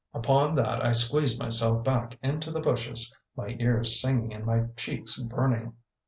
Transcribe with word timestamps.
Upon 0.15 0.55
that 0.55 0.83
I 0.83 0.93
squeezed 0.93 1.39
myself 1.39 1.83
back 1.83 2.17
into 2.23 2.49
the 2.49 2.59
bushes, 2.59 3.15
my 3.37 3.49
ears 3.59 4.01
singing 4.01 4.33
and 4.33 4.43
my 4.43 4.63
cheeks 4.75 5.21
burning. 5.21 5.73